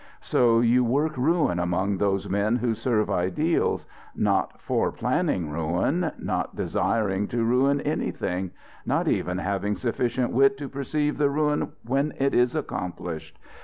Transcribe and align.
So 0.21 0.61
you 0.61 0.83
work 0.83 1.15
ruin 1.15 1.59
among 1.59 1.99
those 1.99 2.27
men 2.27 2.55
who 2.55 2.73
serve 2.73 3.11
ideals, 3.11 3.85
not 4.15 4.57
foreplanning 4.59 5.51
ruin, 5.51 6.11
not 6.17 6.55
desiring 6.55 7.27
to 7.27 7.43
ruin 7.43 7.79
anything, 7.81 8.49
not 8.83 9.07
even 9.07 9.37
having 9.37 9.75
sufficient 9.75 10.31
wit 10.31 10.57
to 10.57 10.67
perceive 10.67 11.19
the 11.19 11.29
ruin 11.29 11.73
when 11.85 12.13
it 12.17 12.33
is 12.33 12.55
accomplished. 12.55 13.37